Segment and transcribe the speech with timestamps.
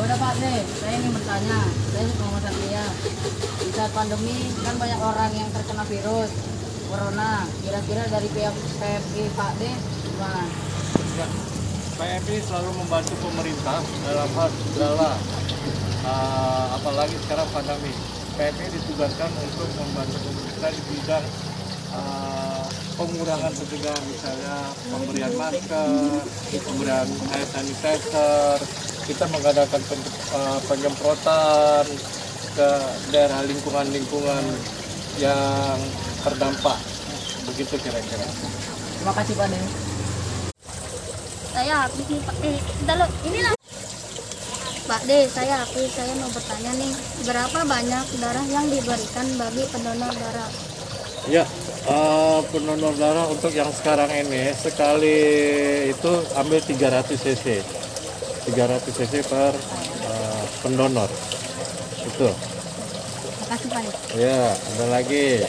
[0.00, 1.60] Ya udah Pak deh, saya ingin bertanya.
[1.92, 2.84] Saya Muhammad Satria.
[3.60, 6.32] Di saat pandemi kan banyak orang yang terkena virus
[6.88, 7.44] corona.
[7.60, 9.62] Kira-kira dari pihak PMI Pak D
[10.08, 10.44] gimana?
[11.20, 11.28] Ya,
[12.00, 15.10] PMI selalu membantu pemerintah dalam hal segala
[16.08, 17.92] uh, apalagi sekarang pandemi.
[18.40, 21.26] PMI ditugaskan untuk membantu pemerintah di bidang
[21.92, 22.64] uh,
[22.96, 24.56] pengurangan pencegahan misalnya
[24.88, 26.24] pemberian masker,
[26.56, 28.56] pemberian hand sanitizer,
[29.04, 31.84] kita mengadakan pen- uh, penyemprotan
[32.52, 32.68] ke
[33.10, 34.44] daerah lingkungan-lingkungan
[35.16, 35.78] yang
[36.24, 36.78] terdampak.
[37.48, 38.26] Begitu kira-kira.
[38.98, 39.54] Terima kasih Pak D.
[41.50, 43.52] saya habis nih pak eh bentar lo ini lah
[44.86, 46.90] Pak D, saya habis saya mau bertanya nih,
[47.22, 50.50] berapa banyak darah yang diberikan bagi pendonor darah?
[51.30, 51.46] Ya,
[51.86, 55.18] eh, pendonor darah untuk yang sekarang ini sekali
[55.94, 57.62] itu ambil 300 cc.
[58.46, 59.52] 300 cc per
[60.06, 61.10] eh, pendonor.
[62.04, 62.28] Itu.
[63.44, 63.82] Makasih Pak.
[64.16, 65.44] Ya, ada lagi.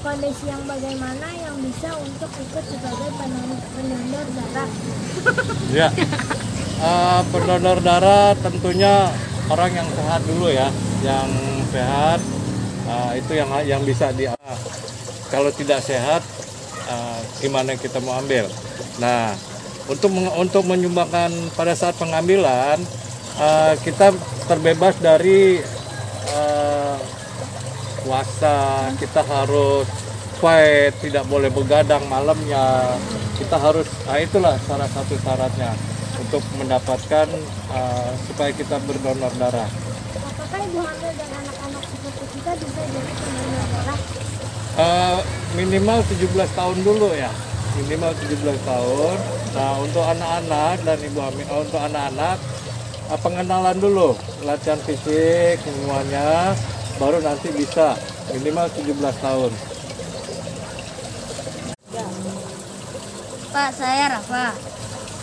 [0.00, 4.70] Kondisi yang bagaimana yang bisa untuk ikut sebagai pendonor, darah?
[5.76, 5.88] Ya.
[6.80, 9.12] Eh, pendonor darah tentunya
[9.52, 10.72] orang yang sehat dulu ya,
[11.04, 11.28] yang
[11.68, 12.20] sehat
[12.88, 14.24] eh, itu yang yang bisa di
[15.28, 16.24] kalau tidak sehat
[16.88, 18.48] eh, gimana kita mau ambil.
[18.98, 19.36] Nah,
[19.86, 22.82] untuk untuk menyumbangkan pada saat pengambilan
[23.38, 24.10] eh, kita
[24.50, 25.62] terbebas dari
[26.34, 26.96] eh,
[28.02, 29.86] puasa, kita harus
[30.40, 32.96] fight, tidak boleh begadang malamnya.
[33.36, 35.72] Kita harus, nah itulah salah satu syaratnya
[36.20, 37.28] untuk mendapatkan
[37.72, 39.68] uh, supaya kita berdonor darah.
[40.20, 43.98] Apakah ibu hamil dan anak-anak seperti kita bisa jadi pendonor darah?
[44.80, 45.18] Uh,
[45.56, 47.32] minimal 17 tahun dulu ya,
[47.78, 49.16] minimal 17 tahun.
[49.54, 52.36] Nah untuk anak-anak dan ibu hamil, oh, untuk anak-anak
[53.10, 54.10] uh, pengenalan dulu,
[54.42, 56.54] latihan fisik semuanya,
[56.98, 57.94] baru nanti bisa
[58.34, 59.52] minimal 17 tahun.
[63.50, 64.54] Pak, saya Rafa.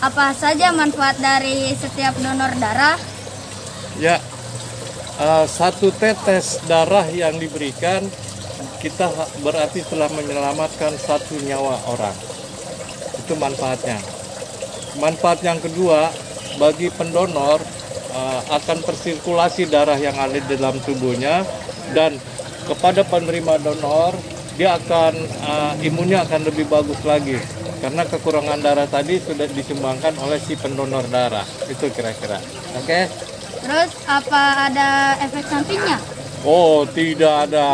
[0.04, 3.00] Apa saja manfaat dari setiap donor darah?
[3.98, 4.20] Ya,
[5.18, 8.04] eh, satu tetes darah yang diberikan
[8.78, 9.10] kita
[9.42, 12.14] berarti telah menyelamatkan satu nyawa orang.
[13.28, 14.00] Itu manfaatnya.
[14.96, 16.08] Manfaat yang kedua
[16.56, 17.60] bagi pendonor
[18.16, 21.44] eh, akan tersirkulasi darah yang ada di dalam tubuhnya
[21.92, 22.16] dan
[22.64, 24.16] kepada penerima donor
[24.56, 27.36] dia akan eh, imunnya akan lebih bagus lagi
[27.84, 31.44] karena kekurangan darah tadi sudah disumbangkan oleh si pendonor darah.
[31.68, 32.40] Itu kira-kira.
[32.80, 33.12] Oke?
[33.60, 36.00] Terus apa ada efek sampingnya?
[36.48, 37.68] Oh, tidak ada.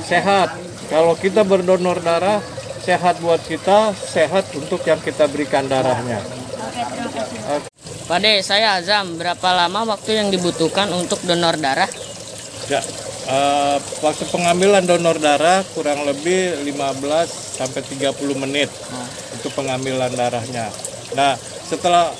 [0.00, 0.56] Sehat.
[0.88, 2.42] Kalau kita berdonor darah,
[2.80, 6.20] sehat buat kita, sehat untuk yang kita berikan darahnya.
[6.20, 7.70] Oke, terima kasih.
[8.10, 9.14] Pak D, saya Azam.
[9.14, 11.86] Berapa lama waktu yang dibutuhkan untuk donor darah?
[12.66, 12.82] Ya,
[13.30, 18.66] eh, waktu pengambilan donor darah kurang lebih 15 sampai 30 menit
[19.30, 20.74] untuk pengambilan darahnya.
[21.14, 22.10] Nah, setelah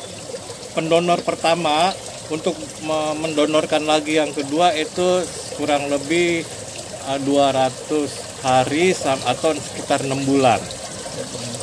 [0.79, 1.91] pendonor pertama
[2.31, 2.55] untuk
[2.87, 5.27] me- mendonorkan lagi yang kedua itu
[5.59, 6.47] kurang lebih
[7.11, 8.93] eh, 200 hari
[9.25, 10.61] atau sekitar enam bulan.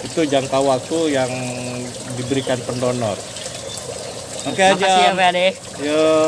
[0.06, 1.32] Itu jangka waktu yang
[2.18, 3.18] diberikan pendonor.
[4.48, 5.12] Oke Makasih aja.
[5.12, 5.40] ya Pak D.
[5.84, 6.26] Yuk.